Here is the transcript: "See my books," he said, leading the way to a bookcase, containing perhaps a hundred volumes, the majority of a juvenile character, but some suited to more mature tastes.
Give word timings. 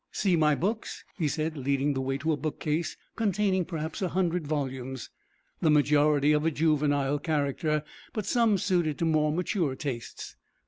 "See 0.11 0.35
my 0.35 0.55
books," 0.55 1.03
he 1.15 1.27
said, 1.27 1.55
leading 1.55 1.93
the 1.93 2.01
way 2.01 2.17
to 2.17 2.31
a 2.31 2.35
bookcase, 2.35 2.97
containing 3.15 3.65
perhaps 3.65 4.01
a 4.01 4.09
hundred 4.09 4.47
volumes, 4.47 5.11
the 5.61 5.69
majority 5.69 6.31
of 6.31 6.43
a 6.43 6.49
juvenile 6.49 7.19
character, 7.19 7.83
but 8.11 8.25
some 8.25 8.57
suited 8.57 8.97
to 8.97 9.05
more 9.05 9.31
mature 9.31 9.75
tastes. 9.75 10.35